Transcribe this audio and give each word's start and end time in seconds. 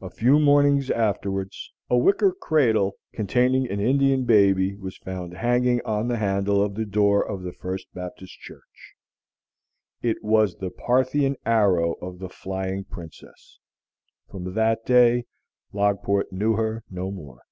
A 0.00 0.10
few 0.10 0.38
mornings 0.38 0.92
afterwards, 0.92 1.72
a 1.90 1.98
wicker 1.98 2.30
cradle 2.30 2.92
containing 3.12 3.68
an 3.68 3.80
Indian 3.80 4.24
baby 4.24 4.76
was 4.76 4.96
found 4.96 5.34
hanging 5.34 5.80
on 5.84 6.06
the 6.06 6.18
handle 6.18 6.62
of 6.62 6.76
the 6.76 6.84
door 6.84 7.26
of 7.28 7.42
the 7.42 7.52
First 7.52 7.92
Baptist 7.92 8.38
Church. 8.38 8.94
It 10.02 10.18
was 10.22 10.54
the 10.58 10.70
Parthian 10.70 11.34
arrow 11.44 11.94
of 11.94 12.20
the 12.20 12.28
flying 12.28 12.84
Princess. 12.84 13.58
From 14.30 14.54
that 14.54 14.84
day 14.86 15.24
Logport 15.74 16.30
knew 16.30 16.52
her 16.52 16.84
no 16.88 17.10
more. 17.10 17.42